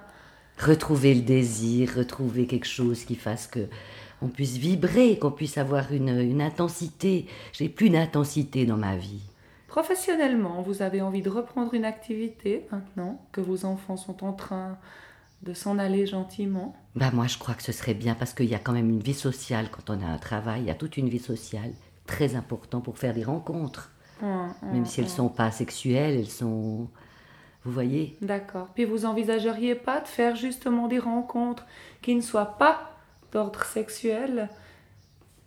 retrouver 0.58 1.14
le 1.14 1.22
désir, 1.22 1.94
retrouver 1.96 2.46
quelque 2.46 2.68
chose 2.68 3.04
qui 3.04 3.16
fasse 3.16 3.46
que 3.48 3.66
on 4.22 4.28
puisse 4.28 4.56
vibrer, 4.58 5.18
qu'on 5.18 5.30
puisse 5.30 5.56
avoir 5.58 5.92
une, 5.92 6.10
une 6.20 6.42
intensité. 6.42 7.26
J'ai 7.52 7.68
plus 7.70 7.88
d'intensité 7.90 8.66
dans 8.66 8.76
ma 8.76 8.94
vie. 8.94 9.22
Professionnellement, 9.66 10.62
vous 10.62 10.82
avez 10.82 11.00
envie 11.00 11.22
de 11.22 11.30
reprendre 11.30 11.74
une 11.74 11.84
activité 11.86 12.66
maintenant 12.70 13.20
que 13.32 13.40
vos 13.40 13.64
enfants 13.64 13.96
sont 13.96 14.22
en 14.24 14.32
train 14.32 14.76
de 15.42 15.54
s'en 15.54 15.78
aller 15.78 16.06
gentiment? 16.06 16.76
Bah 16.96 17.10
moi 17.14 17.26
je 17.26 17.38
crois 17.38 17.54
que 17.54 17.62
ce 17.62 17.72
serait 17.72 17.94
bien 17.94 18.14
parce 18.14 18.34
qu'il 18.34 18.46
y 18.46 18.54
a 18.54 18.58
quand 18.58 18.72
même 18.72 18.90
une 18.90 19.00
vie 19.00 19.14
sociale 19.14 19.68
quand 19.70 19.88
on 19.88 20.02
a 20.02 20.06
un 20.06 20.18
travail, 20.18 20.60
il 20.62 20.66
y 20.66 20.70
a 20.70 20.74
toute 20.74 20.98
une 20.98 21.08
vie 21.08 21.18
sociale 21.18 21.72
très 22.10 22.34
important 22.34 22.80
pour 22.80 22.98
faire 22.98 23.14
des 23.14 23.24
rencontres, 23.24 23.90
Hum, 24.22 24.52
hum, 24.62 24.72
même 24.72 24.86
si 24.86 25.00
elles 25.00 25.06
hum. 25.06 25.12
sont 25.12 25.28
pas 25.30 25.50
sexuelles, 25.50 26.16
elles 26.18 26.28
sont 26.30 26.88
vous 27.64 27.72
voyez 27.72 28.16
D'accord. 28.22 28.68
Puis 28.74 28.84
vous 28.84 29.04
envisageriez 29.04 29.74
pas 29.74 30.00
de 30.00 30.08
faire 30.08 30.34
justement 30.36 30.88
des 30.88 30.98
rencontres 30.98 31.66
qui 32.02 32.14
ne 32.14 32.20
soient 32.22 32.56
pas 32.58 32.90
d'ordre 33.32 33.64
sexuel? 33.64 34.48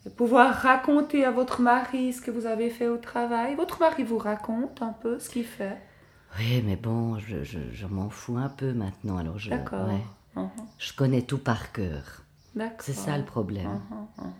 De 0.05 0.09
Pouvoir 0.09 0.53
raconter 0.53 1.23
à 1.25 1.31
votre 1.31 1.61
mari 1.61 2.13
ce 2.13 2.21
que 2.21 2.31
vous 2.31 2.45
avez 2.45 2.69
fait 2.69 2.87
au 2.87 2.97
travail? 2.97 3.55
Votre 3.55 3.79
mari 3.79 4.03
vous 4.03 4.17
raconte 4.17 4.81
un 4.81 4.93
peu 4.93 5.19
ce 5.19 5.29
qu'il 5.29 5.45
fait? 5.45 5.77
Oui, 6.39 6.61
mais 6.65 6.75
bon, 6.75 7.19
je, 7.19 7.43
je, 7.43 7.59
je 7.71 7.85
m'en 7.85 8.09
fous 8.09 8.37
un 8.37 8.49
peu 8.49 8.73
maintenant. 8.73 9.17
Alors 9.17 9.37
je, 9.39 9.49
D'accord. 9.49 9.87
ouais, 9.87 10.01
je 10.79 10.93
connais 10.93 11.21
tout 11.21 11.37
par 11.37 11.71
cœur. 11.71 12.22
C'est 12.79 12.93
ça 12.93 13.17
le 13.17 13.25
problème. 13.25 13.81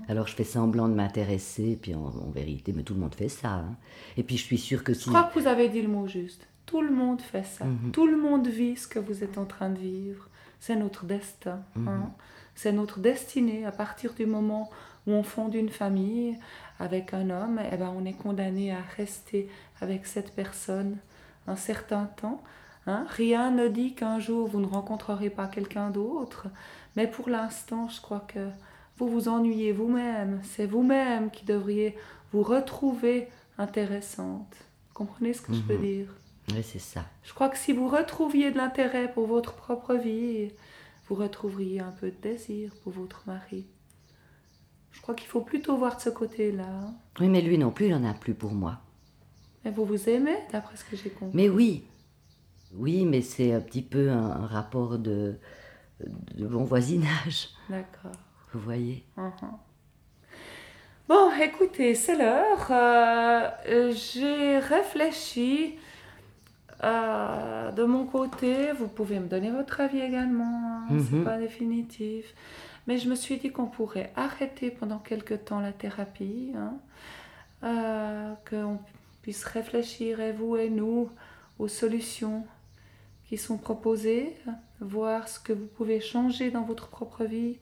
Alors 0.08 0.28
je 0.28 0.36
fais 0.36 0.44
semblant 0.44 0.88
de 0.88 0.94
m'intéresser, 0.94 1.78
puis 1.82 1.96
en, 1.96 2.06
en 2.06 2.30
vérité, 2.32 2.74
mais 2.76 2.84
tout 2.84 2.94
le 2.94 3.00
monde 3.00 3.16
fait 3.16 3.30
ça. 3.30 3.50
hein. 3.54 3.76
Et 4.18 4.24
puis 4.24 4.38
je 4.38 4.44
suis 4.44 4.58
sûre 4.58 4.84
que 4.84 4.94
si. 4.94 5.06
Je 5.06 5.10
crois 5.10 5.24
que 5.24 5.40
vous 5.40 5.48
avez 5.48 5.70
dit 5.70 5.82
le 5.82 5.88
mot 5.90 6.08
juste. 6.08 6.48
Tout 6.66 6.82
le 6.82 6.92
monde 6.92 7.22
fait 7.22 7.44
ça. 7.46 7.66
Tout 7.92 8.08
le 8.08 8.18
monde 8.18 8.48
vit 8.48 8.76
ce 8.78 8.88
que 8.88 9.00
vous 9.00 9.24
êtes 9.24 9.38
en 9.38 9.46
train 9.46 9.70
de 9.70 9.78
vivre. 9.80 10.30
C'est 10.60 10.76
notre 10.78 11.06
destin. 11.06 11.62
Hein. 11.76 12.12
C'est 12.56 12.72
notre 12.72 13.00
destinée. 13.00 13.66
À 13.66 13.72
partir 13.72 14.14
du 14.14 14.26
moment 14.26 14.70
où 15.06 15.12
on 15.12 15.24
fonde 15.24 15.54
une 15.56 15.70
famille 15.70 16.38
avec 16.80 17.14
un 17.14 17.30
homme, 17.32 17.60
eh 17.72 17.76
ben, 17.76 17.94
on 17.98 18.06
est 18.06 18.14
condamné 18.14 18.72
à 18.72 18.80
rester 18.96 19.50
avec 19.82 20.06
cette 20.06 20.34
personne 20.34 20.98
un 21.48 21.58
certain 21.58 22.06
temps. 22.06 22.42
Hein? 22.88 23.06
Rien 23.10 23.52
ne 23.52 23.68
dit 23.68 23.94
qu'un 23.96 24.20
jour 24.20 24.48
vous 24.48 24.60
ne 24.60 24.66
rencontrerez 24.66 25.30
pas 25.30 25.48
quelqu'un 25.48 25.90
d'autre. 25.90 26.48
Mais 26.96 27.08
pour 27.08 27.30
l'instant, 27.30 27.90
je 27.90 28.02
crois 28.02 28.20
que 28.28 28.50
vous 28.98 29.08
vous 29.10 29.28
ennuyez 29.28 29.72
vous-même. 29.72 30.40
C'est 30.44 30.66
vous-même 30.68 31.32
qui 31.32 31.46
devriez 31.46 31.96
vous 32.32 32.44
retrouver 32.44 33.28
intéressante. 33.58 34.56
Comprenez 34.94 35.34
ce 35.34 35.42
que 35.42 35.54
je 35.54 35.62
veux 35.62 35.76
Mhm. 35.78 35.82
dire? 35.82 36.08
Oui, 36.52 36.62
c'est 36.64 36.80
ça. 36.80 37.06
Je 37.24 37.34
crois 37.34 37.50
que 37.50 37.58
si 37.58 37.72
vous 37.74 37.88
retrouviez 37.88 38.52
de 38.52 38.58
l'intérêt 38.58 39.12
pour 39.12 39.28
votre 39.28 39.54
propre 39.54 39.96
vie, 39.96 40.52
vous 41.08 41.16
retrouveriez 41.16 41.80
un 41.80 41.92
peu 41.92 42.08
de 42.12 42.16
désir 42.22 42.72
pour 42.84 42.92
votre 42.94 43.24
mari. 43.28 43.66
Je 44.92 45.02
crois 45.02 45.16
qu'il 45.16 45.28
faut 45.28 45.42
plutôt 45.42 45.76
voir 45.78 45.96
de 45.98 46.02
ce 46.02 46.10
côté-là. 46.10 46.92
Oui, 47.20 47.28
mais 47.30 47.42
lui 47.42 47.58
non 47.58 47.72
plus, 47.72 47.88
il 47.88 47.94
en 47.96 48.04
a 48.06 48.14
plus 48.14 48.34
pour 48.36 48.52
moi. 48.52 48.80
Mais 49.66 49.72
vous 49.72 49.86
vous 49.86 50.10
aimez, 50.10 50.38
d'après 50.52 50.76
ce 50.78 50.84
que 50.84 50.96
j'ai 50.96 51.10
compris. 51.10 51.36
Mais 51.36 51.50
oui, 51.50 51.84
oui, 52.76 53.06
mais 53.06 53.22
c'est 53.22 53.54
un 53.54 53.62
petit 53.62 53.82
peu 53.82 54.10
un, 54.12 54.32
un 54.32 54.46
rapport 54.46 54.98
de, 55.00 55.36
de 56.36 56.48
bon 56.48 56.64
voisinage, 56.64 57.50
D'accord. 57.70 58.12
vous 58.54 58.60
voyez. 58.60 59.04
Mhm. 59.18 59.32
Bon, 61.08 61.30
écoutez, 61.42 61.96
c'est 61.96 62.16
l'heure. 62.18 62.68
Euh, 62.72 63.92
j'ai 63.94 64.60
réfléchi. 64.60 65.76
euh, 66.84 67.72
de 67.72 67.84
mon 67.84 68.06
côté, 68.06 68.72
vous 68.74 68.88
pouvez 68.88 69.20
me 69.20 69.28
donner 69.28 69.52
votre 69.52 69.80
avis 69.82 70.00
également. 70.02 70.84
hein, 70.90 70.98
C'est 71.00 71.16
Mhm. 71.18 71.24
pas 71.24 71.38
définitif. 71.38 72.34
Mais 72.88 72.98
je 72.98 73.08
me 73.10 73.16
suis 73.16 73.38
dit 73.38 73.52
qu'on 73.52 73.68
pourrait 73.68 74.12
arrêter 74.16 74.70
pendant 74.72 75.00
quelque 75.00 75.34
temps 75.34 75.60
la 75.60 75.72
thérapie. 75.74 76.52
hein, 76.56 76.74
euh, 77.64 78.34
qu'on 78.50 78.80
puisse 79.22 79.46
réfléchir, 79.46 80.20
et 80.20 80.34
vous 80.34 80.58
et 80.58 80.70
nous, 80.70 81.10
aux 81.60 81.70
solutions 81.70 82.46
sont 83.38 83.58
proposées, 83.58 84.36
voir 84.80 85.28
ce 85.28 85.40
que 85.40 85.54
vous 85.54 85.66
pouvez 85.66 86.00
changer 86.00 86.52
dans 86.52 86.64
votre 86.64 86.88
propre 86.88 87.24
vie 87.24 87.58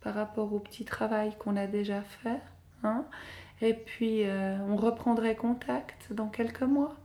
par 0.00 0.14
rapport 0.14 0.52
au 0.52 0.58
petit 0.58 0.84
travail 0.84 1.34
qu'on 1.38 1.56
a 1.56 1.66
déjà 1.66 2.02
fait. 2.02 2.40
hein. 2.84 3.04
Et 3.62 3.74
puis, 3.74 4.24
euh, 4.24 4.56
on 4.68 4.76
reprendrait 4.76 5.36
contact 5.36 6.12
dans 6.12 6.28
quelques 6.28 6.62
mois. 6.62 6.96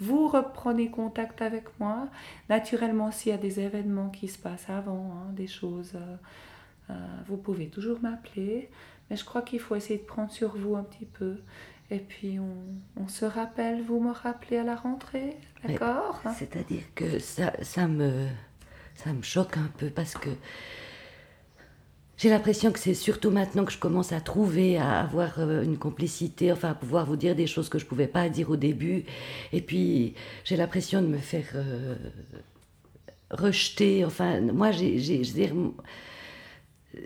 Vous 0.00 0.28
reprenez 0.28 0.90
contact 0.90 1.40
avec 1.40 1.64
moi. 1.80 2.08
Naturellement, 2.48 3.10
s'il 3.10 3.32
y 3.32 3.34
a 3.34 3.38
des 3.38 3.60
événements 3.60 4.10
qui 4.10 4.28
se 4.28 4.38
passent 4.38 4.68
avant, 4.68 5.12
hein, 5.14 5.32
des 5.32 5.46
choses, 5.46 5.92
euh, 5.94 6.16
euh, 6.90 6.94
vous 7.26 7.36
pouvez 7.36 7.68
toujours 7.68 8.00
m'appeler. 8.02 8.68
Mais 9.08 9.16
je 9.16 9.24
crois 9.24 9.42
qu'il 9.42 9.60
faut 9.60 9.76
essayer 9.76 9.98
de 9.98 10.04
prendre 10.04 10.30
sur 10.30 10.56
vous 10.56 10.76
un 10.76 10.82
petit 10.82 11.06
peu. 11.06 11.36
Et 11.94 12.00
puis, 12.00 12.40
on, 12.40 13.02
on 13.02 13.06
se 13.06 13.24
rappelle, 13.24 13.80
vous 13.82 14.00
me 14.00 14.10
rappelez 14.10 14.56
à 14.56 14.64
la 14.64 14.74
rentrée, 14.74 15.36
d'accord 15.64 16.20
hein? 16.24 16.34
C'est-à-dire 16.36 16.82
que 16.96 17.20
ça, 17.20 17.52
ça, 17.62 17.86
me, 17.86 18.26
ça 18.96 19.12
me 19.12 19.22
choque 19.22 19.56
un 19.56 19.70
peu 19.78 19.90
parce 19.90 20.14
que 20.14 20.30
j'ai 22.16 22.30
l'impression 22.30 22.72
que 22.72 22.80
c'est 22.80 22.94
surtout 22.94 23.30
maintenant 23.30 23.64
que 23.64 23.70
je 23.70 23.78
commence 23.78 24.10
à 24.10 24.20
trouver, 24.20 24.76
à 24.76 25.02
avoir 25.02 25.38
euh, 25.38 25.62
une 25.62 25.78
complicité, 25.78 26.50
enfin 26.50 26.70
à 26.70 26.74
pouvoir 26.74 27.06
vous 27.06 27.16
dire 27.16 27.36
des 27.36 27.46
choses 27.46 27.68
que 27.68 27.78
je 27.78 27.84
ne 27.84 27.88
pouvais 27.88 28.08
pas 28.08 28.28
dire 28.28 28.50
au 28.50 28.56
début. 28.56 29.04
Et 29.52 29.60
puis 29.60 30.14
j'ai 30.42 30.56
l'impression 30.56 31.00
de 31.00 31.06
me 31.06 31.18
faire 31.18 31.46
euh, 31.54 31.94
rejeter. 33.30 34.04
Enfin, 34.04 34.40
moi, 34.40 34.72
j'ai, 34.72 34.98
je 34.98 35.42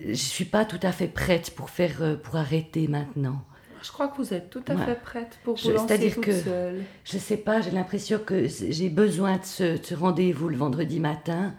je 0.07 0.15
suis 0.15 0.45
pas 0.47 0.65
tout 0.65 0.81
à 0.83 0.93
fait 0.93 1.09
prête 1.09 1.51
pour 1.55 1.69
faire, 1.69 2.03
euh, 2.03 2.17
pour 2.17 2.37
arrêter 2.37 2.89
maintenant. 2.89 3.45
Je 3.83 3.91
crois 3.93 4.09
que 4.09 4.17
vous 4.19 4.35
êtes 4.35 4.51
tout 4.51 4.63
à 4.69 4.75
Ouais. 4.75 4.85
fait 4.85 5.01
prête 5.01 5.39
pour 5.45 5.57
Je- 5.57 5.65
vous 5.65 5.71
lancer 5.73 5.89
c'est-à-dire 5.89 6.15
toute 6.15 6.25
que- 6.25 6.41
seule. 6.41 6.83
Je 7.05 7.19
sais 7.19 7.37
pas, 7.37 7.61
j'ai 7.61 7.71
l'impression 7.71 8.19
que 8.19 8.47
j'ai 8.49 8.89
besoin 8.89 9.37
de 9.39 9.45
ce, 9.45 9.79
de 9.79 9.85
ce 9.85 9.95
rendez-vous 9.95 10.49
le 10.49 10.57
vendredi 10.57 11.01
matin. 11.01 11.55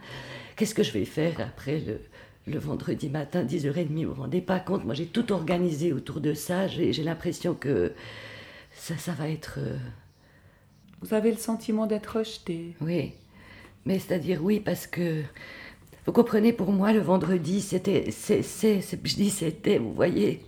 Qu'est-ce 0.56 0.74
que 0.74 0.82
je 0.82 0.92
vais 0.92 1.04
faire 1.04 1.40
après 1.40 1.80
le, 1.80 2.00
le 2.46 2.58
vendredi 2.58 3.08
matin, 3.08 3.42
10h30 3.44 4.04
Vous 4.06 4.14
vous 4.14 4.20
rendez 4.22 4.40
pas 4.40 4.60
compte? 4.60 4.84
Moi, 4.84 4.94
j'ai 4.94 5.06
tout 5.06 5.32
organisé 5.32 5.92
autour 5.92 6.20
de 6.20 6.34
ça. 6.34 6.66
J'ai 6.66 6.92
l'impression 7.02 7.54
que 7.54 7.92
ça, 8.74 8.96
ça 8.98 9.12
va 9.12 9.28
être. 9.28 9.54
euh, 9.58 9.76
Vous 11.02 11.14
avez 11.14 11.30
le 11.30 11.38
sentiment 11.38 11.86
d'être 11.86 12.18
rejeté. 12.18 12.74
oui. 12.80 13.12
Mais 13.86 13.98
c'est-à-dire, 13.98 14.44
oui, 14.44 14.60
parce 14.60 14.86
que. 14.86 15.22
Vous 16.06 16.12
comprenez, 16.12 16.52
pour 16.52 16.70
moi, 16.72 16.92
le 16.92 17.00
vendredi, 17.00 17.60
c'était. 17.62 18.10
c'est- 18.10 18.42
c'est- 18.42 18.80
c'est- 18.82 18.98
Je 19.02 19.14
dis 19.14 19.30
c'était, 19.30 19.78
vous 19.78 19.94
voyez. 19.94 20.42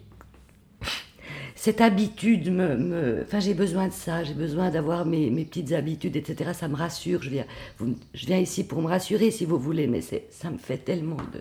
Cette 1.64 1.80
habitude 1.80 2.50
me. 2.50 2.76
me- 2.76 3.22
Enfin, 3.22 3.38
j'ai 3.38 3.54
besoin 3.54 3.86
de 3.86 3.92
ça, 3.92 4.24
j'ai 4.24 4.34
besoin 4.34 4.70
d'avoir 4.70 5.06
mes, 5.06 5.30
mes 5.30 5.44
petites 5.44 5.70
habitudes, 5.70 6.16
etc. 6.16 6.50
Ça 6.54 6.66
me 6.66 6.74
rassure. 6.74 7.22
Je 7.22 7.30
viens, 7.30 7.44
vous- 7.78 7.94
je 8.14 8.26
viens 8.26 8.38
ici 8.38 8.64
pour 8.66 8.82
me 8.82 8.88
rassurer, 8.88 9.30
si 9.30 9.44
vous 9.44 9.60
voulez, 9.60 9.86
mais 9.86 10.00
ça 10.00 10.50
me 10.50 10.58
fait 10.58 10.78
tellement 10.78 11.18
de. 11.32 11.40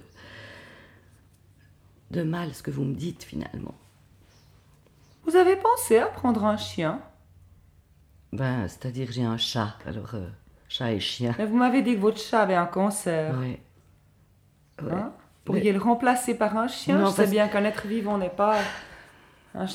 de 2.12 2.22
mal 2.22 2.54
ce 2.54 2.62
que 2.62 2.70
vous 2.70 2.84
me 2.84 2.94
dites, 2.94 3.24
finalement. 3.24 3.74
Vous 5.26 5.36
avez 5.36 5.56
pensé 5.56 5.98
à 5.98 6.06
prendre 6.06 6.46
un 6.46 6.58
chien? 6.58 7.02
Ben, 8.32 8.68
c'est-à-dire, 8.68 9.08
j'ai 9.12 9.24
un 9.24 9.38
chat, 9.38 9.76
alors. 9.88 10.14
euh, 10.14 10.28
chat 10.70 10.92
et 10.92 11.00
chien. 11.00 11.34
Mais 11.40 11.48
vous 11.48 11.58
m'avez 11.58 11.82
dit 11.82 11.96
que 11.96 12.00
votre 12.00 12.22
chat 12.22 12.42
avait 12.42 12.54
un 12.54 12.68
cancer. 12.68 13.36
Ouais. 13.40 13.60
Ouais. 14.84 14.92
Hein 14.94 15.14
Pourriez 15.46 15.72
le 15.74 15.80
remplacer 15.80 16.36
par 16.36 16.56
un 16.58 16.68
chien? 16.68 17.00
Non, 17.00 17.08
Je 17.08 17.14
sais 17.14 17.26
bien 17.28 17.48
qu'un 17.48 17.64
être 17.64 17.88
vivant 17.88 18.20
n'est 18.20 18.30
pas 18.30 18.58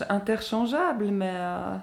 interchangeable, 0.09 1.06
mais 1.06 1.33
euh, 1.35 1.76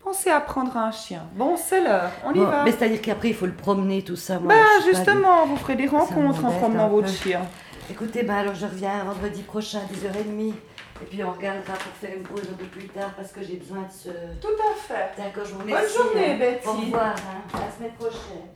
pensez 0.00 0.30
à 0.30 0.40
prendre 0.40 0.76
un 0.76 0.90
chien. 0.90 1.22
Bon, 1.34 1.56
c'est 1.56 1.82
l'heure, 1.82 2.10
on 2.24 2.32
y 2.32 2.38
Bon, 2.38 2.44
va. 2.46 2.64
mais 2.64 2.72
c'est-à-dire 2.72 3.00
qu'après, 3.00 3.28
il 3.28 3.34
faut 3.34 3.46
le 3.46 3.52
promener, 3.52 4.02
tout 4.02 4.16
ça. 4.16 4.38
Moi, 4.38 4.54
Ben 4.54 4.64
justement, 4.84 5.46
vous 5.46 5.56
ferez 5.56 5.76
des 5.76 5.86
rencontres 5.86 6.44
en 6.44 6.50
promenant 6.52 6.88
votre 6.88 7.08
chien. 7.08 7.42
Écoutez, 7.90 8.22
ben 8.22 8.34
alors 8.34 8.54
je 8.54 8.66
reviens 8.66 9.02
vendredi 9.04 9.42
prochain, 9.42 9.80
10h30. 9.92 10.52
Et 11.00 11.04
puis 11.04 11.22
on 11.22 11.30
regardera 11.32 11.74
pour 11.74 11.92
faire 12.00 12.10
une 12.16 12.24
pause 12.24 12.42
un 12.52 12.56
peu 12.56 12.64
plus 12.64 12.88
tard 12.88 13.10
parce 13.16 13.30
que 13.30 13.40
j'ai 13.42 13.54
besoin 13.56 13.78
de 13.82 13.92
ce. 13.92 14.08
Tout 14.40 14.48
à 14.48 14.74
fait. 14.76 15.10
D'accord, 15.16 15.44
je 15.46 15.52
vous 15.52 15.58
Bonne 15.60 15.68
remercie. 15.68 15.96
journée, 15.96 16.32
hein. 16.32 16.38
Betty. 16.38 16.66
Au 16.68 16.72
revoir, 16.72 17.14
hein. 17.14 17.42
à 17.54 17.58
la 17.66 17.70
semaine 17.72 17.92
prochaine. 17.92 18.48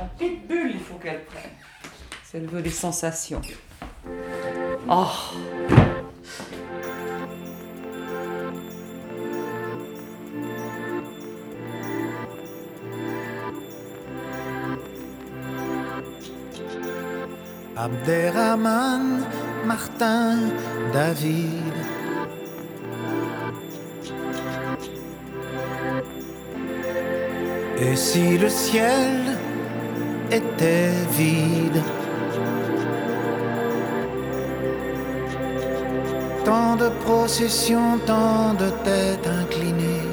En 0.00 0.06
petite 0.18 0.46
bulle, 0.46 0.72
il 0.74 0.80
faut 0.80 0.96
qu'elle 0.96 1.24
prenne. 1.24 1.50
C'est 2.24 2.40
le 2.40 2.46
veut 2.46 2.60
des 2.62 2.68
sensations. 2.70 3.40
Oh 4.86 5.32
Abderrahman, 17.76 19.24
Martin, 19.66 20.52
David. 20.92 21.72
Et 27.78 27.96
si 27.96 28.38
le 28.38 28.48
ciel 28.48 29.38
était 30.30 30.92
vide? 31.16 31.82
Tant 36.44 36.76
de 36.76 36.88
processions, 37.04 37.98
tant 38.06 38.52
de 38.54 38.68
têtes 38.84 39.26
inclinées, 39.26 40.10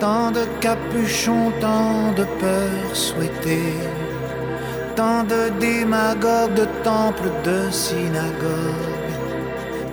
tant 0.00 0.30
de 0.30 0.44
capuchons, 0.60 1.52
tant 1.60 2.12
de 2.16 2.24
peurs 2.40 2.94
souhaitées, 2.94 3.74
tant 4.94 5.22
de 5.24 5.50
démagogues, 5.60 6.54
de 6.54 6.66
temples, 6.82 7.30
de 7.44 7.70
synagogues, 7.70 9.12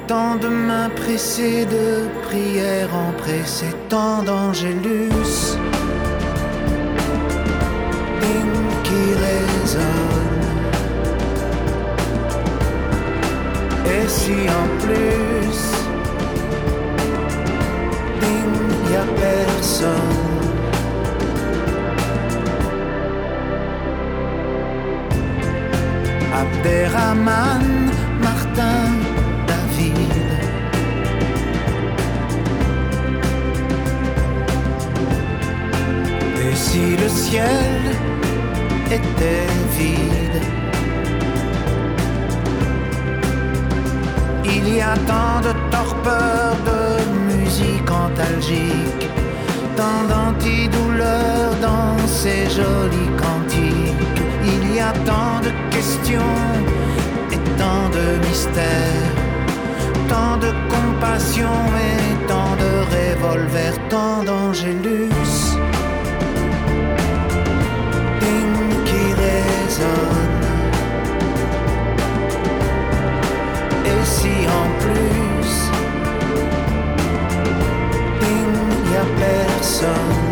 tant 0.07 0.35
de 0.35 0.47
mains 0.47 0.89
pressées, 0.95 1.65
de 1.65 2.07
prières 2.27 2.95
empressées, 2.95 3.75
tant 3.89 4.23
d'angélus 4.23 5.57
Et 13.85 14.07
si 14.07 14.33
en 14.61 14.67
plus, 14.83 15.59
il 18.21 18.49
n'y 18.89 18.95
a 18.95 19.05
personne. 19.19 20.33
Abderrahman, 26.33 27.91
Martin, 28.21 28.89
David. 29.47 30.15
Et 36.41 36.55
si 36.55 36.97
le 36.97 37.09
ciel 37.09 37.95
était 38.91 39.47
vide? 39.77 40.52
Il 44.55 44.75
y 44.75 44.81
a 44.81 44.93
tant 45.11 45.41
de 45.41 45.51
torpeur, 45.71 46.55
de 46.69 47.33
musique 47.33 47.89
antalgique, 47.89 49.09
tant 49.75 50.01
d'antidouleurs 50.09 51.55
dans 51.59 51.97
ces 52.07 52.43
jolis 52.57 53.11
cantiques. 53.23 54.21
Il 54.45 54.75
y 54.75 54.79
a 54.79 54.93
tant 55.09 55.39
de 55.41 55.51
questions 55.73 56.37
et 57.31 57.41
tant 57.61 57.85
de 57.97 58.05
mystères, 58.27 59.11
tant 60.07 60.37
de 60.37 60.51
compassion 60.73 61.55
et 61.89 62.27
tant 62.27 62.53
de 62.63 62.71
revolvers, 62.93 63.77
tant 63.89 64.23
d'angélus. 64.23 65.12
Personne. 79.83 80.22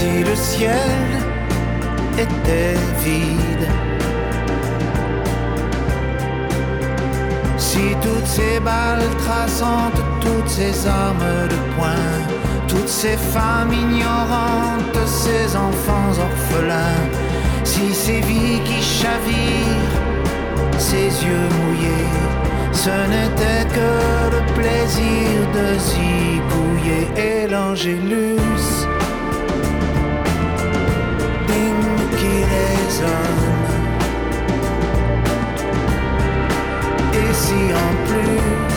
Si 0.00 0.24
le 0.24 0.34
ciel 0.34 1.00
était 2.16 2.80
vide. 3.04 3.66
Si 7.58 7.84
toutes 8.04 8.30
ces 8.38 8.58
balles 8.60 9.10
traçantes, 9.24 10.02
toutes 10.24 10.48
ces 10.48 10.86
armes 10.86 11.32
de 11.52 11.58
poing, 11.74 12.16
toutes 12.66 12.94
ces 13.02 13.18
femmes 13.34 13.74
ignorantes, 13.84 15.00
ces 15.06 15.54
enfants 15.68 16.12
orphelins, 16.28 17.06
si 17.62 17.92
ces 17.92 18.20
vies 18.28 18.60
qui 18.68 18.80
chavirent, 18.98 19.98
ces 20.78 21.08
yeux 21.26 21.48
mouillés, 21.58 22.16
ce 22.72 22.96
n'était 23.12 23.66
que 23.76 23.90
le 24.34 24.42
plaisir 24.58 25.30
de 25.56 25.66
zigouiller 25.88 27.04
et 27.28 27.48
l'angélus, 27.48 28.88
Et 37.14 37.32
si 37.32 37.72
en 37.72 37.92
plus, 38.06 38.69